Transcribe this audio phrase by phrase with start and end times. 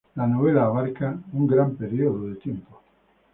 [0.15, 2.81] La novela abarca un gran periodo de tiempo.